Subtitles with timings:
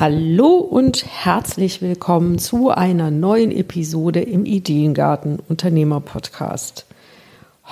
[0.00, 6.86] Hallo und herzlich willkommen zu einer neuen Episode im Ideengarten Unternehmer Podcast.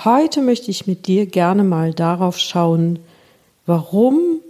[0.03, 2.99] Heute möchte ich mit dir gerne mal darauf schauen,
[3.65, 4.41] warum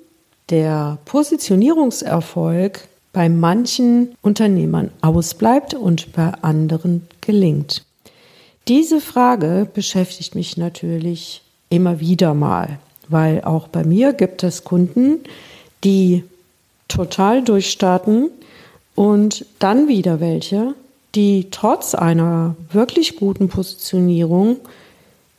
[0.50, 7.86] der Positionierungserfolg bei manchen Unternehmern ausbleibt und bei anderen gelingt.
[8.68, 15.20] Diese Frage beschäftigt mich natürlich immer wieder mal, weil auch bei mir gibt es Kunden,
[15.84, 16.24] die
[16.88, 18.30] total durchstarten
[18.96, 20.74] und dann wieder welche,
[21.16, 24.58] die trotz einer wirklich guten Positionierung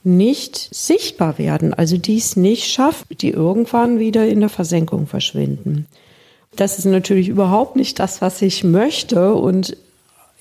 [0.04, 5.86] nicht sichtbar werden, also dies nicht schaffen, die irgendwann wieder in der Versenkung verschwinden.
[6.56, 9.76] Das ist natürlich überhaupt nicht das, was ich möchte und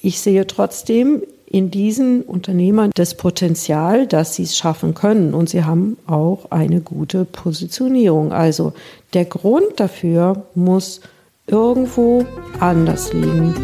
[0.01, 5.33] ich sehe trotzdem in diesen Unternehmern das Potenzial, dass sie es schaffen können.
[5.33, 8.33] Und sie haben auch eine gute Positionierung.
[8.33, 8.73] Also
[9.13, 11.01] der Grund dafür muss
[11.47, 12.25] irgendwo
[12.59, 13.55] anders liegen.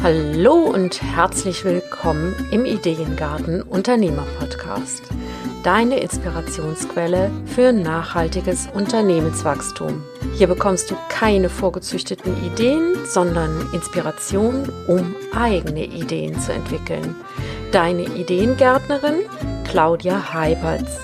[0.00, 5.02] Hallo und herzlich willkommen im Ideengarten Unternehmer Podcast
[5.62, 10.02] deine Inspirationsquelle für nachhaltiges Unternehmenswachstum.
[10.36, 17.14] Hier bekommst du keine vorgezüchteten Ideen, sondern Inspiration, um eigene Ideen zu entwickeln.
[17.70, 19.20] Deine Ideengärtnerin
[19.64, 20.98] Claudia Heiberts.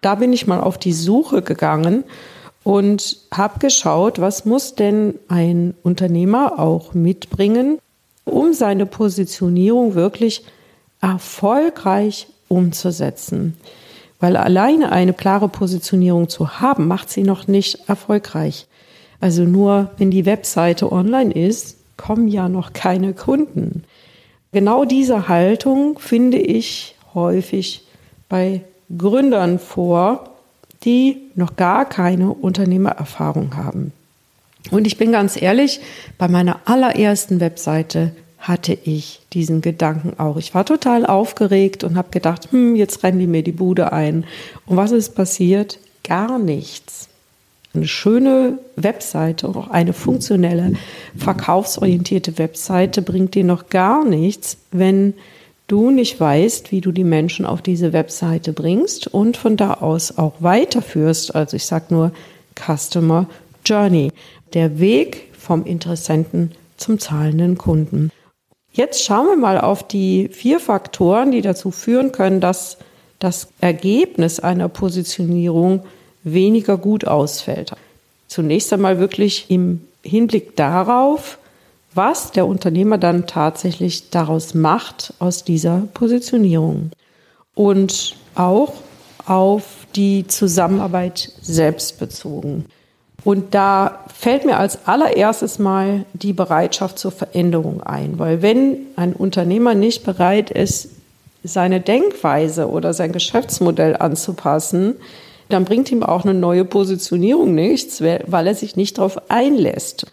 [0.00, 2.04] Da bin ich mal auf die Suche gegangen
[2.62, 7.78] und habe geschaut, was muss denn ein Unternehmer auch mitbringen,
[8.24, 10.57] um seine Positionierung wirklich zu
[11.00, 13.56] erfolgreich umzusetzen.
[14.20, 18.66] Weil alleine eine klare Positionierung zu haben, macht sie noch nicht erfolgreich.
[19.20, 23.84] Also nur wenn die Webseite online ist, kommen ja noch keine Kunden.
[24.52, 27.82] Genau diese Haltung finde ich häufig
[28.28, 28.62] bei
[28.96, 30.30] Gründern vor,
[30.84, 33.92] die noch gar keine Unternehmererfahrung haben.
[34.70, 35.80] Und ich bin ganz ehrlich,
[36.18, 38.12] bei meiner allerersten Webseite
[38.48, 40.38] hatte ich diesen Gedanken auch.
[40.38, 44.24] Ich war total aufgeregt und habe gedacht, hm, jetzt rennen die mir die Bude ein.
[44.64, 45.78] Und was ist passiert?
[46.02, 47.08] Gar nichts.
[47.74, 50.72] Eine schöne Webseite, auch eine funktionelle,
[51.16, 55.12] verkaufsorientierte Webseite bringt dir noch gar nichts, wenn
[55.66, 60.16] du nicht weißt, wie du die Menschen auf diese Webseite bringst und von da aus
[60.16, 61.34] auch weiterführst.
[61.34, 62.12] Also ich sage nur
[62.56, 63.26] Customer
[63.66, 64.10] Journey,
[64.54, 68.10] der Weg vom Interessenten zum zahlenden Kunden.
[68.78, 72.76] Jetzt schauen wir mal auf die vier Faktoren, die dazu führen können, dass
[73.18, 75.84] das Ergebnis einer Positionierung
[76.22, 77.72] weniger gut ausfällt.
[78.28, 81.38] Zunächst einmal wirklich im Hinblick darauf,
[81.92, 86.92] was der Unternehmer dann tatsächlich daraus macht aus dieser Positionierung.
[87.56, 88.74] Und auch
[89.26, 89.64] auf
[89.96, 92.66] die Zusammenarbeit selbst bezogen.
[93.24, 99.12] Und da fällt mir als allererstes mal die Bereitschaft zur Veränderung ein, weil wenn ein
[99.12, 100.90] Unternehmer nicht bereit ist,
[101.44, 104.96] seine Denkweise oder sein Geschäftsmodell anzupassen,
[105.48, 110.06] dann bringt ihm auch eine neue Positionierung nichts, weil er sich nicht darauf einlässt.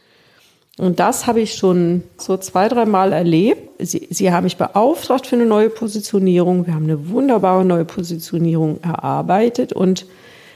[0.78, 3.70] Und das habe ich schon so zwei, dreimal erlebt.
[3.80, 6.68] Sie, Sie haben mich beauftragt für eine neue Positionierung.
[6.68, 10.06] Wir haben eine wunderbare neue Positionierung erarbeitet und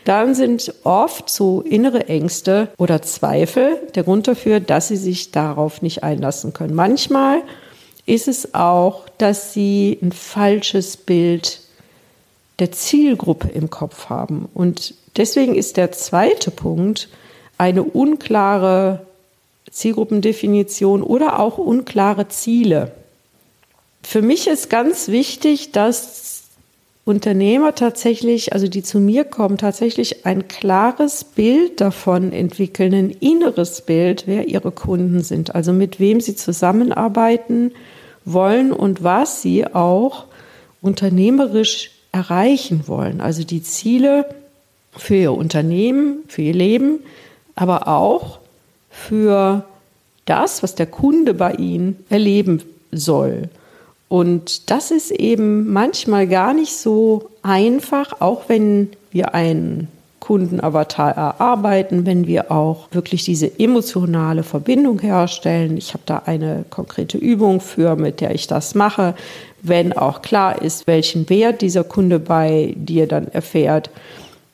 [0.10, 5.84] dann sind oft so innere Ängste oder Zweifel der Grund dafür, dass sie sich darauf
[5.84, 6.74] nicht einlassen können.
[6.74, 7.44] Manchmal
[8.08, 11.62] ist es auch, dass sie ein falsches Bild
[12.58, 14.50] der Zielgruppe im Kopf haben.
[14.56, 17.08] Und deswegen ist der zweite Punkt
[17.60, 19.06] eine unklare
[19.70, 22.94] Zielgruppendefinition oder auch unklare Ziele.
[24.02, 26.39] Für mich ist ganz wichtig, dass
[27.10, 33.82] Unternehmer tatsächlich, also die zu mir kommen, tatsächlich ein klares Bild davon entwickeln, ein inneres
[33.82, 37.72] Bild, wer ihre Kunden sind, also mit wem sie zusammenarbeiten
[38.26, 40.26] wollen und was sie auch
[40.84, 43.22] unternehmerisch erreichen wollen.
[43.22, 44.30] Also die Ziele
[44.96, 47.00] für ihr Unternehmen, für ihr Leben,
[47.56, 48.38] aber auch
[48.92, 49.66] für
[50.26, 52.62] das, was der Kunde bei ihnen erleben
[52.92, 53.50] soll.
[54.10, 59.88] Und das ist eben manchmal gar nicht so einfach, auch wenn wir einen
[60.20, 65.78] Kundenavatar erarbeiten, wenn wir auch wirklich diese emotionale Verbindung herstellen.
[65.78, 69.16] Ich habe da eine konkrete Übung für, mit der ich das mache,
[69.62, 73.90] wenn auch klar ist, welchen Wert dieser Kunde bei dir dann erfährt.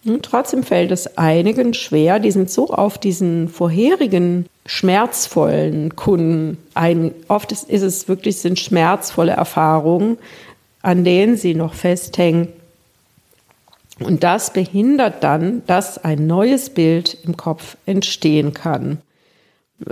[0.05, 7.11] Und trotzdem fällt es einigen schwer, die sind so auf diesen vorherigen schmerzvollen Kunden ein.
[7.27, 10.17] Oft ist, ist es wirklich, sind schmerzvolle Erfahrungen
[10.85, 12.49] an denen sie noch festhängen.
[13.99, 18.99] Und das behindert dann, dass ein neues Bild im Kopf entstehen kann.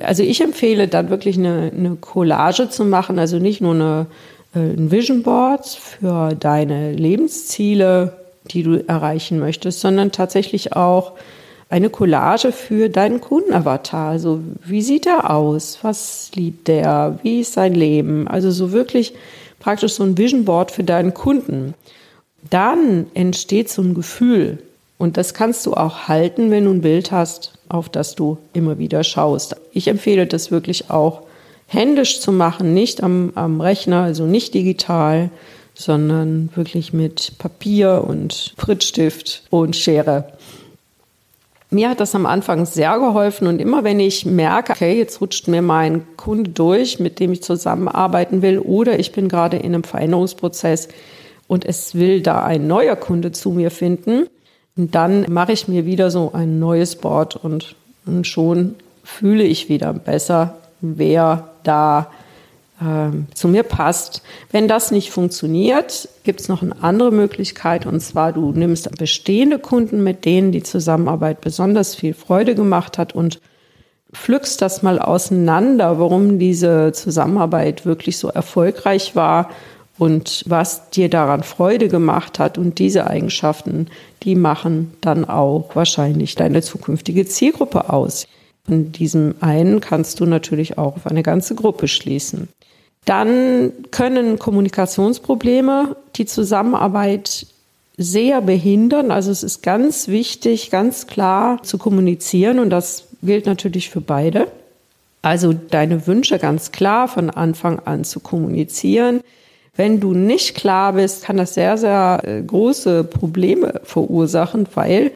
[0.01, 4.06] Also ich empfehle dann wirklich eine, eine Collage zu machen, also nicht nur eine,
[4.54, 11.13] äh, ein Vision Board für deine Lebensziele, die du erreichen möchtest, sondern tatsächlich auch
[11.69, 14.09] eine Collage für deinen Kundenavatar.
[14.09, 15.79] Also wie sieht er aus?
[15.81, 17.19] Was liebt der?
[17.23, 18.27] Wie ist sein Leben?
[18.27, 19.13] Also so wirklich
[19.59, 21.73] praktisch so ein Vision Board für deinen Kunden.
[22.49, 24.59] Dann entsteht so ein Gefühl
[24.97, 28.77] und das kannst du auch halten, wenn du ein Bild hast, auf das du immer
[28.77, 29.55] wieder schaust.
[29.71, 31.23] Ich empfehle das wirklich auch
[31.67, 35.29] händisch zu machen, nicht am, am Rechner, also nicht digital,
[35.73, 40.25] sondern wirklich mit Papier und Prittstift und Schere.
[41.69, 45.47] Mir hat das am Anfang sehr geholfen und immer wenn ich merke, okay, jetzt rutscht
[45.47, 49.83] mir mein Kunde durch, mit dem ich zusammenarbeiten will oder ich bin gerade in einem
[49.83, 50.89] Veränderungsprozess
[51.47, 54.27] und es will da ein neuer Kunde zu mir finden,
[54.75, 59.93] dann mache ich mir wieder so ein neues Board und, und schon fühle ich wieder
[59.93, 62.11] besser, wer da
[63.33, 64.23] zu mir passt.
[64.51, 69.59] Wenn das nicht funktioniert, gibt es noch eine andere Möglichkeit und zwar du nimmst bestehende
[69.59, 73.39] Kunden, mit denen die Zusammenarbeit besonders viel Freude gemacht hat und
[74.13, 79.49] pflückst das mal auseinander, warum diese Zusammenarbeit wirklich so erfolgreich war
[79.97, 82.57] und was dir daran Freude gemacht hat.
[82.57, 83.87] Und diese Eigenschaften,
[84.23, 88.27] die machen dann auch wahrscheinlich deine zukünftige Zielgruppe aus.
[88.65, 92.48] Von diesem einen kannst du natürlich auch auf eine ganze Gruppe schließen.
[93.06, 97.48] Dann können Kommunikationsprobleme die Zusammenarbeit
[97.98, 99.12] sehr behindern.
[99.12, 104.48] Also es ist ganz wichtig, ganz klar zu kommunizieren und das gilt natürlich für beide.
[105.21, 109.21] Also deine Wünsche ganz klar von Anfang an zu kommunizieren.
[109.75, 115.12] Wenn du nicht klar bist, kann das sehr, sehr äh, große Probleme verursachen, weil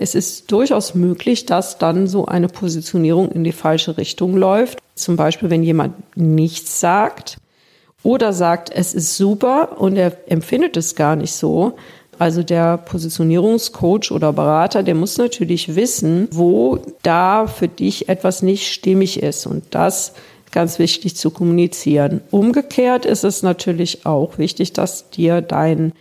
[0.00, 4.78] es ist durchaus möglich, dass dann so eine Positionierung in die falsche Richtung läuft.
[4.94, 7.38] Zum Beispiel, wenn jemand nichts sagt
[8.02, 11.74] oder sagt, es ist super und er empfindet es gar nicht so.
[12.18, 18.72] Also der Positionierungscoach oder Berater, der muss natürlich wissen, wo da für dich etwas nicht
[18.72, 19.46] stimmig ist.
[19.46, 20.14] Und das
[20.50, 22.22] ganz wichtig zu kommunizieren.
[22.30, 25.92] Umgekehrt ist es natürlich auch wichtig, dass dir dein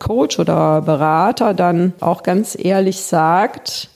[0.00, 3.88] Coach oder Berater dann auch ganz ehrlich sagt,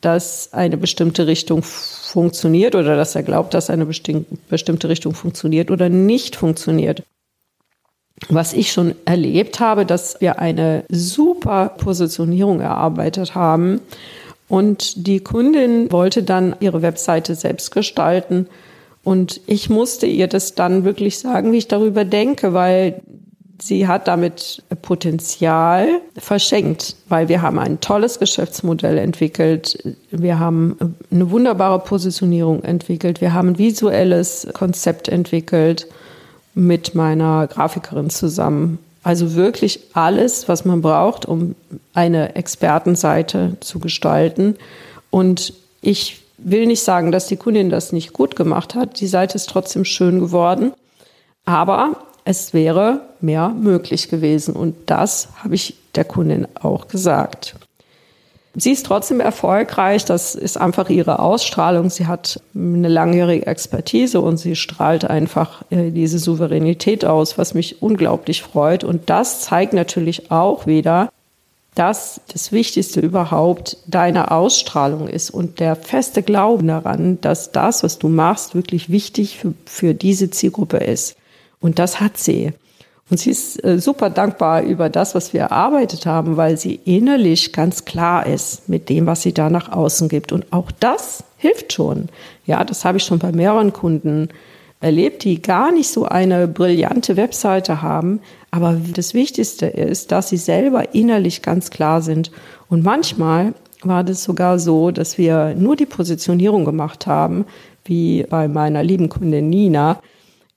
[0.00, 5.88] dass eine bestimmte Richtung funktioniert oder dass er glaubt, dass eine bestimmte Richtung funktioniert oder
[5.88, 7.02] nicht funktioniert.
[8.30, 13.80] Was ich schon erlebt habe, dass wir eine super Positionierung erarbeitet haben
[14.48, 18.46] und die Kundin wollte dann ihre Webseite selbst gestalten
[19.04, 23.00] und ich musste ihr das dann wirklich sagen, wie ich darüber denke, weil
[23.60, 30.76] sie hat damit Potenzial verschenkt, weil wir haben ein tolles Geschäftsmodell entwickelt, wir haben
[31.10, 35.86] eine wunderbare Positionierung entwickelt, wir haben ein visuelles Konzept entwickelt
[36.54, 38.78] mit meiner Grafikerin zusammen.
[39.02, 41.54] Also wirklich alles, was man braucht, um
[41.94, 44.56] eine Expertenseite zu gestalten.
[45.10, 49.00] Und ich will nicht sagen, dass die Kundin das nicht gut gemacht hat.
[49.00, 50.72] Die Seite ist trotzdem schön geworden.
[51.44, 51.96] Aber
[52.28, 54.54] es wäre mehr möglich gewesen.
[54.54, 57.54] Und das habe ich der Kundin auch gesagt.
[58.54, 60.04] Sie ist trotzdem erfolgreich.
[60.04, 61.88] Das ist einfach ihre Ausstrahlung.
[61.88, 67.80] Sie hat eine langjährige Expertise und sie strahlt einfach äh, diese Souveränität aus, was mich
[67.80, 68.84] unglaublich freut.
[68.84, 71.08] Und das zeigt natürlich auch wieder,
[71.76, 77.98] dass das Wichtigste überhaupt deine Ausstrahlung ist und der feste Glauben daran, dass das, was
[77.98, 81.16] du machst, wirklich wichtig für, für diese Zielgruppe ist.
[81.60, 82.52] Und das hat sie.
[83.10, 87.52] Und sie ist äh, super dankbar über das, was wir erarbeitet haben, weil sie innerlich
[87.52, 90.32] ganz klar ist mit dem, was sie da nach außen gibt.
[90.32, 92.08] Und auch das hilft schon.
[92.44, 94.28] Ja, das habe ich schon bei mehreren Kunden
[94.80, 98.20] erlebt, die gar nicht so eine brillante Webseite haben.
[98.50, 102.30] Aber das Wichtigste ist, dass sie selber innerlich ganz klar sind.
[102.68, 107.46] Und manchmal war das sogar so, dass wir nur die Positionierung gemacht haben,
[107.84, 110.00] wie bei meiner lieben Kundin Nina,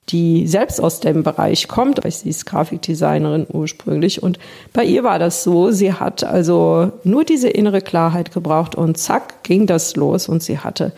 [0.10, 4.22] die selbst aus dem Bereich kommt, weil sie ist Grafikdesignerin ursprünglich.
[4.22, 4.40] Und
[4.74, 9.44] bei ihr war das so, sie hat also nur diese innere Klarheit gebraucht und zack
[9.44, 10.92] ging das los und sie hatte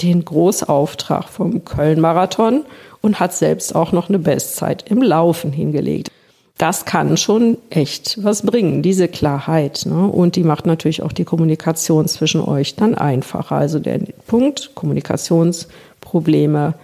[0.00, 2.64] den Großauftrag vom Köln-Marathon
[3.00, 6.10] und hat selbst auch noch eine Bestzeit im Laufen hingelegt.
[6.58, 9.84] Das kann schon echt was bringen, diese Klarheit.
[9.86, 10.06] Ne?
[10.06, 13.56] Und die macht natürlich auch die Kommunikation zwischen euch dann einfacher.
[13.56, 16.74] Also der Punkt Kommunikationsprobleme,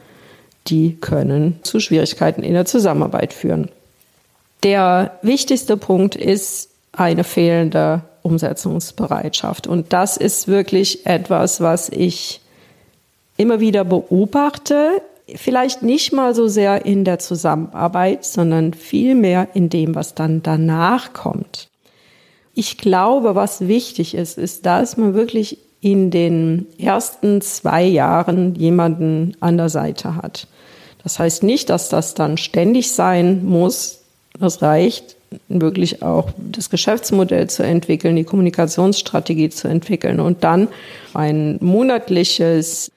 [0.70, 3.70] die können zu Schwierigkeiten in der Zusammenarbeit führen.
[4.62, 9.66] Der wichtigste Punkt ist eine fehlende Umsetzungsbereitschaft.
[9.66, 12.40] Und das ist wirklich etwas, was ich
[13.37, 15.02] immer wieder beobachte.
[15.34, 21.12] Vielleicht nicht mal so sehr in der Zusammenarbeit, sondern vielmehr in dem, was dann danach
[21.12, 21.68] kommt.
[22.54, 29.37] Ich glaube, was wichtig ist, ist, dass man wirklich in den ersten zwei Jahren jemanden
[29.38, 30.48] an der Seite hat.
[31.09, 34.00] Das heißt nicht, dass das dann ständig sein muss.
[34.38, 35.17] Das reicht
[35.49, 40.69] wirklich auch das Geschäftsmodell zu entwickeln, die Kommunikationsstrategie zu entwickeln und dann
[41.15, 42.93] ein monatliches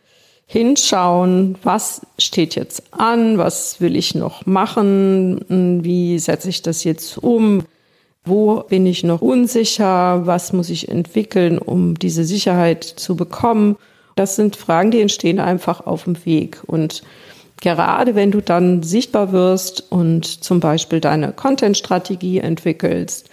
[0.46, 7.18] Hinschauen, was steht jetzt an, was will ich noch machen, wie setze ich das jetzt
[7.18, 7.63] um,
[8.25, 13.77] wo bin ich noch unsicher, was muss ich entwickeln, um diese Sicherheit zu bekommen.
[14.18, 17.03] Das sind Fragen, die entstehen einfach auf dem Weg und
[17.62, 23.30] Gerade wenn du dann sichtbar wirst und zum Beispiel deine Content-Strategie entwickelst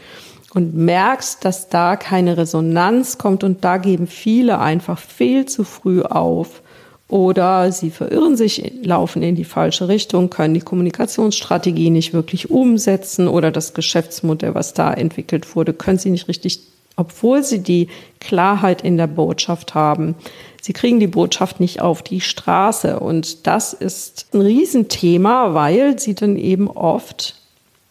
[0.55, 6.03] und merkst, dass da keine Resonanz kommt und da geben viele einfach viel zu früh
[6.03, 6.63] auf
[7.09, 13.29] oder sie verirren sich, laufen in die falsche Richtung, können die Kommunikationsstrategie nicht wirklich umsetzen
[13.29, 16.61] oder das Geschäftsmodell, was da entwickelt wurde, können sie nicht richtig,
[16.99, 17.88] obwohl sie die
[18.21, 20.17] Klarheit in der Botschaft haben,
[20.61, 22.99] sie kriegen die Botschaft nicht auf die Straße.
[22.99, 27.37] Und das ist ein Riesenthema, weil sie dann eben oft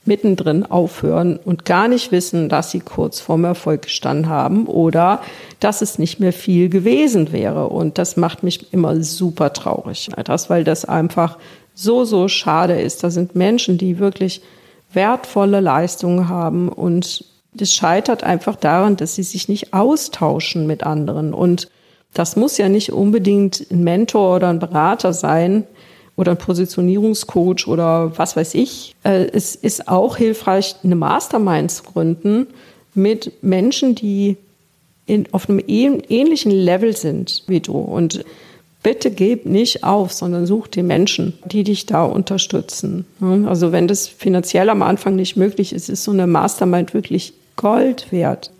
[0.04, 5.22] mittendrin aufhören und gar nicht wissen, dass sie kurz vorm Erfolg gestanden haben oder
[5.60, 7.68] dass es nicht mehr viel gewesen wäre.
[7.68, 10.10] Und das macht mich immer super traurig.
[10.26, 11.38] Das, weil das einfach
[11.74, 13.04] so, so schade ist.
[13.04, 14.42] Da sind Menschen, die wirklich
[14.92, 17.24] wertvolle Leistungen haben und
[17.58, 21.34] das scheitert einfach daran, dass sie sich nicht austauschen mit anderen.
[21.34, 21.70] Und
[22.14, 25.66] das muss ja nicht unbedingt ein Mentor oder ein Berater sein
[26.16, 28.96] oder ein Positionierungscoach oder was weiß ich.
[29.04, 32.48] Äh, es ist auch hilfreich, eine Mastermind zu gründen
[32.94, 34.38] mit Menschen, die
[35.06, 37.74] in, auf einem ähnlichen Level sind wie du.
[37.74, 38.26] Und
[38.84, 43.06] bitte gib nicht auf, sondern such die Menschen, die dich da unterstützen.
[43.46, 48.12] Also wenn das finanziell am Anfang nicht möglich ist, ist so eine Mastermind wirklich Gold
[48.12, 48.52] wert.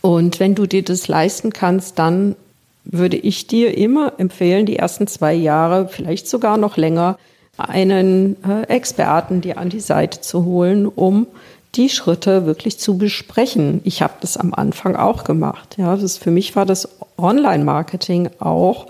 [0.00, 2.36] Und wenn du dir das leisten kannst, dann
[2.84, 7.18] würde ich dir immer empfehlen, die ersten zwei Jahre, vielleicht sogar noch länger,
[7.56, 11.26] einen äh, Experten dir an die Seite zu holen, um
[11.74, 13.80] die Schritte wirklich zu besprechen.
[13.84, 15.76] Ich habe das am Anfang auch gemacht.
[15.76, 18.86] Ja, das für mich war das Online-Marketing auch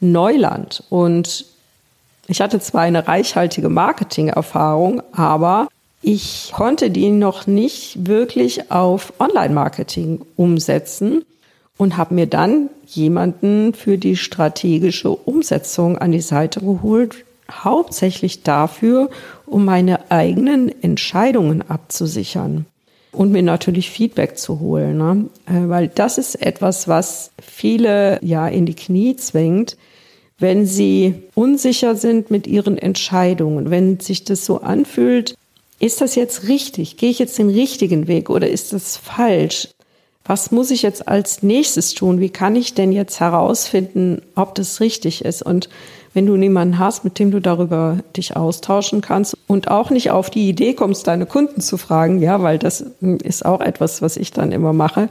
[0.00, 1.46] Neuland und
[2.28, 5.68] ich hatte zwar eine reichhaltige Marketing-Erfahrung, aber
[6.02, 11.24] ich konnte die noch nicht wirklich auf Online-Marketing umsetzen
[11.78, 19.10] und habe mir dann jemanden für die strategische Umsetzung an die Seite geholt, hauptsächlich dafür,
[19.46, 22.66] um meine eigenen Entscheidungen abzusichern
[23.12, 25.26] und mir natürlich Feedback zu holen, ne?
[25.46, 29.76] Äh, weil das ist etwas, was viele ja in die Knie zwingt,
[30.38, 35.36] wenn sie unsicher sind mit ihren Entscheidungen, wenn sich das so anfühlt,
[35.82, 36.96] ist das jetzt richtig?
[36.96, 39.68] Gehe ich jetzt den richtigen Weg oder ist das falsch?
[40.24, 42.20] was muss ich jetzt als nächstes tun?
[42.20, 45.42] Wie kann ich denn jetzt herausfinden, ob das richtig ist?
[45.42, 45.68] Und
[46.14, 50.30] wenn du niemanden hast, mit dem du darüber dich austauschen kannst und auch nicht auf
[50.30, 54.30] die Idee kommst, deine Kunden zu fragen, ja, weil das ist auch etwas, was ich
[54.30, 55.08] dann immer mache,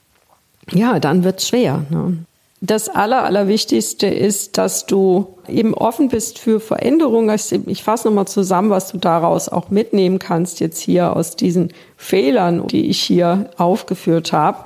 [0.72, 1.84] ja, dann wird's schwer.
[1.90, 2.18] Ne?
[2.64, 7.36] Das Aller, Allerwichtigste ist, dass du eben offen bist für Veränderungen.
[7.66, 12.68] Ich fasse nochmal zusammen, was du daraus auch mitnehmen kannst jetzt hier aus diesen Fehlern,
[12.68, 14.60] die ich hier aufgeführt habe.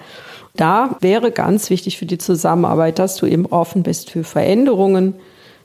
[0.57, 5.15] Da wäre ganz wichtig für die Zusammenarbeit, dass du eben offen bist für Veränderungen,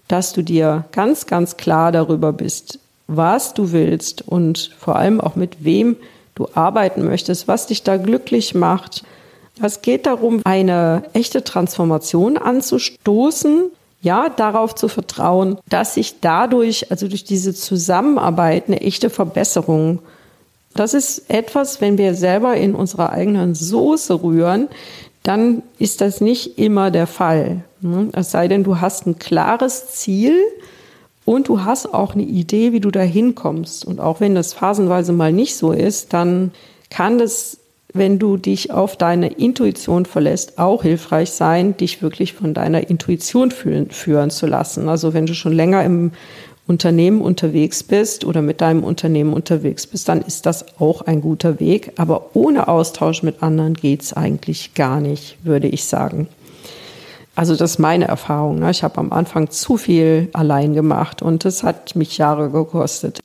[0.07, 5.35] dass du dir ganz, ganz klar darüber bist, was du willst und vor allem auch
[5.35, 5.97] mit wem
[6.37, 9.03] du arbeiten möchtest, was dich da glücklich macht.
[9.63, 13.71] Es geht darum, eine echte Transformation anzustoßen,
[14.03, 20.01] ja, darauf zu vertrauen, dass sich dadurch, also durch diese Zusammenarbeit, eine echte Verbesserung
[20.75, 24.69] das ist etwas, wenn wir selber in unserer eigenen Soße rühren,
[25.23, 27.65] dann ist das nicht immer der Fall.
[27.81, 28.09] Ne?
[28.13, 30.35] Es sei denn, du hast ein klares Ziel
[31.25, 33.85] und du hast auch eine Idee, wie du da hinkommst.
[33.85, 36.53] Und auch wenn das phasenweise mal nicht so ist, dann
[36.89, 37.59] kann das,
[37.93, 43.51] wenn du dich auf deine Intuition verlässt, auch hilfreich sein, dich wirklich von deiner Intuition
[43.51, 44.89] führen, führen zu lassen.
[44.89, 46.13] Also wenn du schon länger im
[46.67, 51.59] Unternehmen unterwegs bist oder mit deinem Unternehmen unterwegs bist, dann ist das auch ein guter
[51.59, 51.93] Weg.
[51.97, 56.29] Aber ohne Austausch mit anderen geht es eigentlich gar nicht, würde ich sagen.
[57.35, 58.61] Also das ist meine Erfahrung.
[58.61, 58.71] Ne?
[58.71, 63.19] Ich habe am Anfang zu viel allein gemacht und das hat mich Jahre gekostet.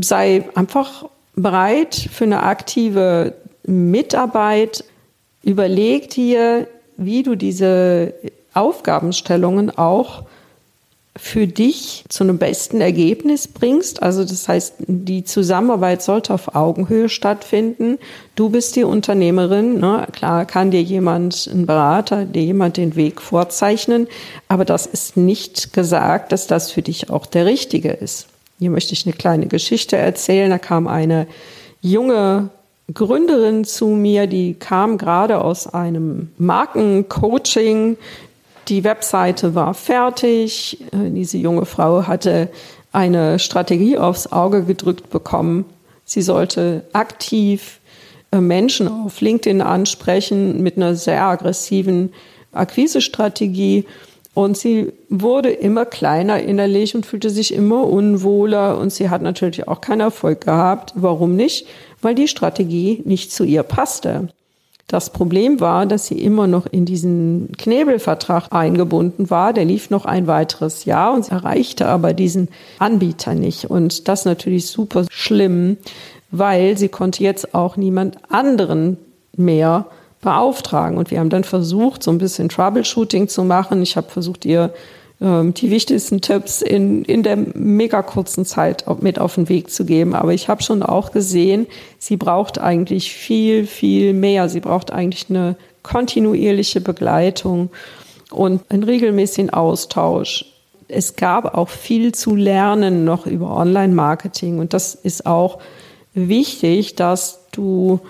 [0.00, 1.04] Sei einfach
[1.36, 3.34] bereit für eine aktive
[3.66, 4.84] Mitarbeit.
[5.42, 8.14] Überleg dir, wie du diese
[8.54, 10.22] Aufgabenstellungen auch
[11.16, 14.02] für dich zu einem besten Ergebnis bringst.
[14.02, 17.98] Also das heißt, die Zusammenarbeit sollte auf Augenhöhe stattfinden.
[18.34, 19.80] Du bist die Unternehmerin.
[19.80, 20.06] Ne?
[20.12, 24.08] Klar kann dir jemand, ein Berater, dir jemand den Weg vorzeichnen,
[24.48, 28.26] aber das ist nicht gesagt, dass das für dich auch der richtige ist.
[28.58, 30.50] Hier möchte ich eine kleine Geschichte erzählen.
[30.50, 31.26] Da kam eine
[31.80, 32.50] junge
[32.92, 37.96] Gründerin zu mir, die kam gerade aus einem Markencoaching.
[38.68, 40.80] Die Webseite war fertig.
[40.92, 42.48] Äh, diese junge Frau hatte
[42.92, 45.64] eine Strategie aufs Auge gedrückt bekommen.
[46.04, 47.80] Sie sollte aktiv
[48.30, 52.12] äh, Menschen auf LinkedIn ansprechen mit einer sehr aggressiven
[52.52, 53.84] Akquisestrategie.
[54.36, 58.76] Und sie wurde immer kleiner innerlich und fühlte sich immer unwohler.
[58.76, 60.92] Und sie hat natürlich auch keinen Erfolg gehabt.
[60.94, 61.66] Warum nicht?
[62.02, 64.28] Weil die Strategie nicht zu ihr passte.
[64.88, 69.54] Das Problem war, dass sie immer noch in diesen Knebelvertrag eingebunden war.
[69.54, 73.70] Der lief noch ein weiteres Jahr und sie erreichte aber diesen Anbieter nicht.
[73.70, 75.78] Und das natürlich super schlimm,
[76.30, 78.98] weil sie konnte jetzt auch niemand anderen
[79.34, 79.86] mehr
[80.20, 80.98] beauftragen.
[80.98, 83.82] Und wir haben dann versucht, so ein bisschen Troubleshooting zu machen.
[83.82, 84.72] Ich habe versucht, ihr
[85.20, 89.84] ähm, die wichtigsten Tipps in, in der mega kurzen Zeit mit auf den Weg zu
[89.84, 90.14] geben.
[90.14, 91.66] Aber ich habe schon auch gesehen,
[91.98, 94.48] sie braucht eigentlich viel, viel mehr.
[94.48, 97.70] Sie braucht eigentlich eine kontinuierliche Begleitung
[98.30, 100.44] und einen regelmäßigen Austausch.
[100.88, 105.58] Es gab auch viel zu lernen noch über Online-Marketing und das ist auch
[106.14, 108.00] wichtig, dass du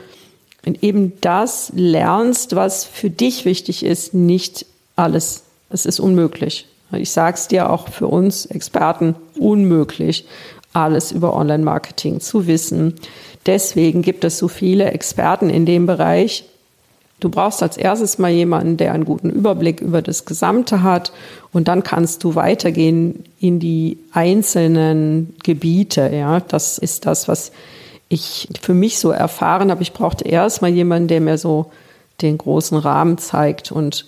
[0.74, 5.44] eben das lernst, was für dich wichtig ist, nicht alles.
[5.70, 6.66] Es ist unmöglich.
[6.92, 10.26] Ich sage es dir auch für uns Experten unmöglich,
[10.72, 12.94] alles über Online-Marketing zu wissen.
[13.46, 16.44] Deswegen gibt es so viele Experten in dem Bereich.
[17.18, 21.12] Du brauchst als erstes mal jemanden, der einen guten Überblick über das Gesamte hat
[21.52, 26.10] und dann kannst du weitergehen in die einzelnen Gebiete.
[26.12, 27.52] Ja, das ist das, was
[28.08, 29.82] ich für mich so erfahren habe.
[29.82, 31.66] Ich brauchte erst mal jemanden, der mir so
[32.22, 34.06] den großen Rahmen zeigt und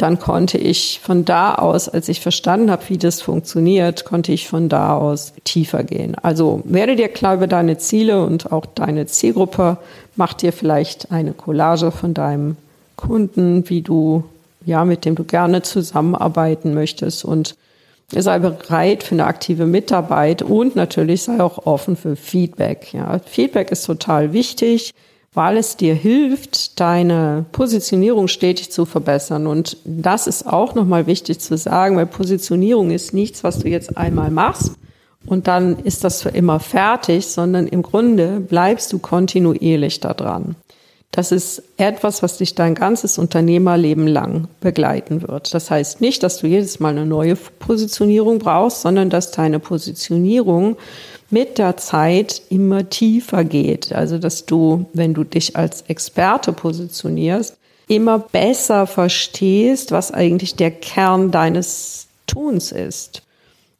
[0.00, 4.48] dann konnte ich von da aus, als ich verstanden habe, wie das funktioniert, konnte ich
[4.48, 6.14] von da aus tiefer gehen.
[6.14, 9.76] Also werde dir klar über deine Ziele und auch deine Zielgruppe.
[10.16, 12.56] Mach dir vielleicht eine Collage von deinem
[12.96, 14.24] Kunden, wie du,
[14.64, 17.54] ja, mit dem du gerne zusammenarbeiten möchtest und
[18.16, 22.92] sei bereit für eine aktive Mitarbeit und natürlich sei auch offen für Feedback.
[22.92, 24.92] Ja, Feedback ist total wichtig
[25.32, 29.46] weil es dir hilft, deine Positionierung stetig zu verbessern.
[29.46, 33.96] Und das ist auch nochmal wichtig zu sagen, weil Positionierung ist nichts, was du jetzt
[33.96, 34.72] einmal machst
[35.26, 40.56] und dann ist das für immer fertig, sondern im Grunde bleibst du kontinuierlich da dran.
[41.12, 45.52] Das ist etwas, was dich dein ganzes Unternehmerleben lang begleiten wird.
[45.52, 50.76] Das heißt nicht, dass du jedes Mal eine neue Positionierung brauchst, sondern dass deine Positionierung
[51.28, 53.92] mit der Zeit immer tiefer geht.
[53.92, 57.56] Also, dass du, wenn du dich als Experte positionierst,
[57.88, 63.22] immer besser verstehst, was eigentlich der Kern deines Tuns ist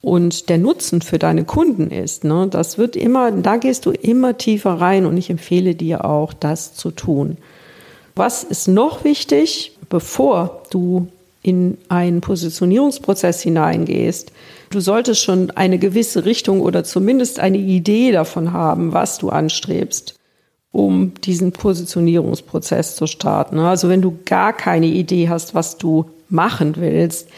[0.02, 2.24] und der Nutzen für deine Kunden ist.
[2.24, 2.48] Ne?
[2.50, 6.74] Das wird immer, da gehst du immer tiefer rein und ich empfehle dir auch, das
[6.74, 7.36] zu tun.
[8.14, 11.08] Was ist noch wichtig, bevor du
[11.42, 14.32] in einen Positionierungsprozess hineingehst?
[14.70, 20.14] Du solltest schon eine gewisse Richtung oder zumindest eine Idee davon haben, was du anstrebst,
[20.72, 23.58] um diesen Positionierungsprozess zu starten.
[23.58, 27.28] Also wenn du gar keine Idee hast, was du machen willst,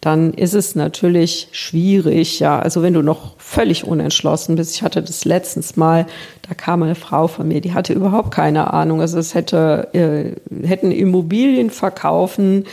[0.00, 2.40] dann ist es natürlich schwierig.
[2.40, 4.74] Ja, also wenn du noch völlig unentschlossen bist.
[4.74, 6.06] Ich hatte das letztens mal,
[6.48, 9.00] da kam eine Frau von mir, die hatte überhaupt keine Ahnung.
[9.00, 12.64] Also es hätte, äh, hätten Immobilien verkaufen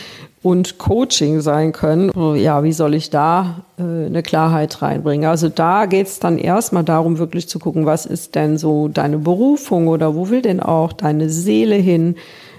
[0.42, 2.10] und Coaching sein können.
[2.36, 5.28] Ja, wie soll ich da äh, eine Klarheit reinbringen?
[5.28, 9.18] Also da geht es dann erstmal darum, wirklich zu gucken, was ist denn so deine
[9.18, 12.14] Berufung oder wo will denn auch deine Seele hin?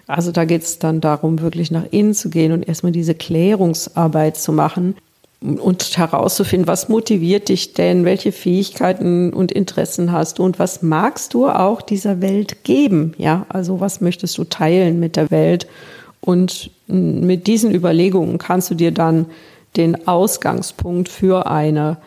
[0.10, 4.38] Also da geht es dann darum, wirklich nach innen zu gehen und erstmal diese Klärungsarbeit
[4.38, 4.96] zu machen
[5.40, 11.36] und herauszufinden, was motiviert dich denn, welche Fähigkeiten und Interessen hast du und was magst
[11.36, 13.14] du auch dieser Welt geben?
[13.20, 15.68] Ja, also was möchtest du teilen mit der Welt?
[16.22, 19.28] Und mit diesen Überlegungen kannst du dir dann
[19.78, 21.98] den Ausgangspunkt für eine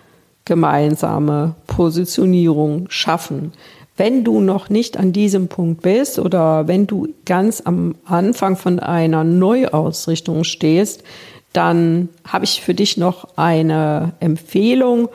[0.44, 3.52] gemeinsame Positionierung schaffen.
[3.96, 8.78] Wenn du noch nicht an diesem Punkt bist oder wenn du ganz am Anfang von
[8.78, 11.02] einer Neuausrichtung stehst,
[11.52, 15.08] dann habe ich für dich noch eine Empfehlung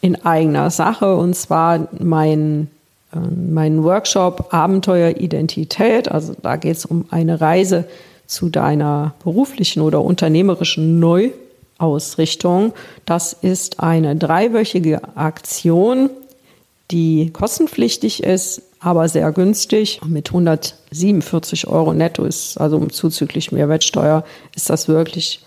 [0.00, 2.68] in eigener Sache und zwar mein
[3.14, 6.10] ähm, meinen Workshop Abenteuer Identität.
[6.10, 7.84] Also da geht es um eine Reise
[8.26, 12.74] zu deiner beruflichen oder unternehmerischen Neuausrichtung.
[13.06, 16.10] Das ist eine dreiwöchige Aktion,
[16.90, 20.00] die kostenpflichtig ist, aber sehr günstig.
[20.06, 24.24] Mit 147 Euro netto ist, also zuzüglich Mehrwertsteuer,
[24.54, 25.44] ist das wirklich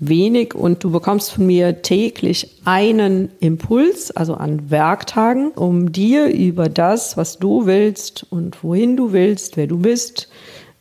[0.00, 6.68] wenig und du bekommst von mir täglich einen Impuls, also an Werktagen, um dir über
[6.68, 10.28] das, was du willst und wohin du willst, wer du bist,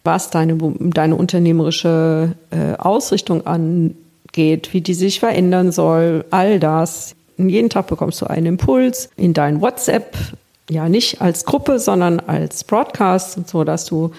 [0.04, 7.16] was deine, deine unternehmerische äh, Ausrichtung angeht, wie die sich verändern soll, all das.
[7.38, 10.18] Und jeden Tag bekommst du einen Impuls in dein WhatsApp,
[10.70, 14.12] ja nicht als Gruppe, sondern als Broadcast, so dass du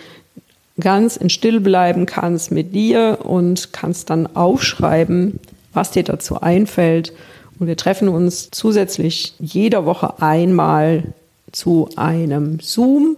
[0.81, 5.41] ganz in Still bleiben kannst mit dir und kannst dann aufschreiben,
[5.73, 7.13] was dir dazu einfällt.
[7.59, 11.03] Und wir treffen uns zusätzlich jede Woche einmal
[11.51, 13.17] zu einem Zoom.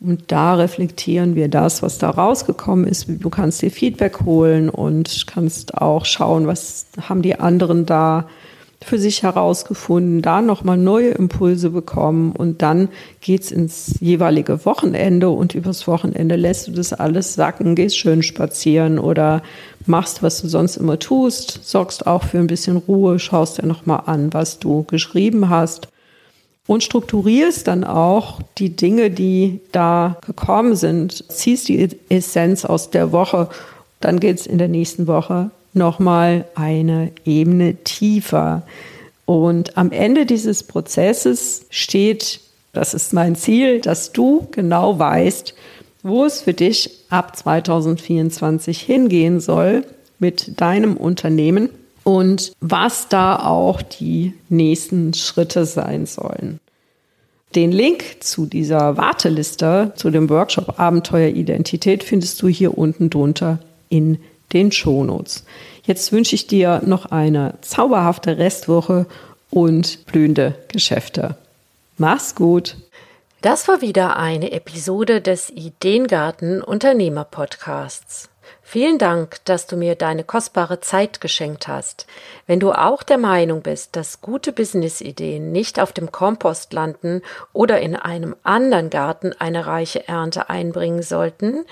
[0.00, 3.06] Und da reflektieren wir das, was da rausgekommen ist.
[3.08, 8.26] Du kannst dir Feedback holen und kannst auch schauen, was haben die anderen da
[8.82, 12.88] für sich herausgefunden, da nochmal neue Impulse bekommen und dann
[13.20, 18.98] geht's ins jeweilige Wochenende und übers Wochenende lässt du das alles sacken, gehst schön spazieren
[18.98, 19.42] oder
[19.86, 24.02] machst, was du sonst immer tust, sorgst auch für ein bisschen Ruhe, schaust dir nochmal
[24.06, 25.88] an, was du geschrieben hast
[26.66, 33.12] und strukturierst dann auch die Dinge, die da gekommen sind, ziehst die Essenz aus der
[33.12, 33.48] Woche,
[34.00, 38.62] dann geht's in der nächsten Woche nochmal eine Ebene tiefer.
[39.24, 42.40] Und am Ende dieses Prozesses steht,
[42.72, 45.54] das ist mein Ziel, dass du genau weißt,
[46.02, 49.84] wo es für dich ab 2024 hingehen soll
[50.18, 51.68] mit deinem Unternehmen
[52.04, 56.60] und was da auch die nächsten Schritte sein sollen.
[57.56, 63.58] Den Link zu dieser Warteliste, zu dem Workshop Abenteuer Identität findest du hier unten drunter
[63.88, 64.18] in
[64.52, 65.44] den Shownotes.
[65.84, 69.06] Jetzt wünsche ich dir noch eine zauberhafte Restwoche
[69.50, 71.36] und blühende Geschäfte.
[71.96, 72.76] Mach's gut!
[73.42, 78.28] Das war wieder eine Episode des Ideengarten Unternehmer Podcasts.
[78.62, 82.06] Vielen Dank, dass du mir deine kostbare Zeit geschenkt hast.
[82.48, 87.80] Wenn du auch der Meinung bist, dass gute Businessideen nicht auf dem Kompost landen oder
[87.80, 91.64] in einem anderen Garten eine reiche Ernte einbringen sollten,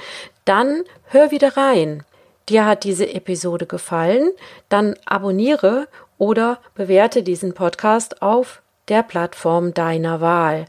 [0.44, 2.04] dann hör wieder rein.
[2.48, 4.30] Dir hat diese Episode gefallen,
[4.68, 10.66] dann abonniere oder bewerte diesen Podcast auf der Plattform deiner Wahl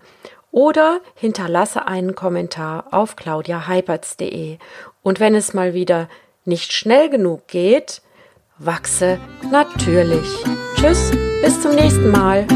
[0.51, 4.57] oder hinterlasse einen Kommentar auf claudiaheipertz.de.
[5.03, 6.07] Und wenn es mal wieder
[6.45, 8.01] nicht schnell genug geht,
[8.57, 9.19] wachse
[9.51, 10.27] natürlich.
[10.75, 11.11] Tschüss,
[11.41, 12.47] bis zum nächsten Mal.